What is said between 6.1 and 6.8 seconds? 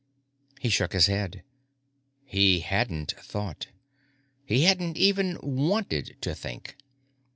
to think.